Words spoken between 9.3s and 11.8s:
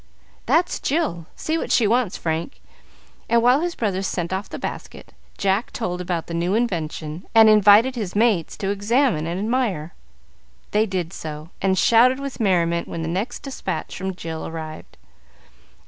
admire. They did so, and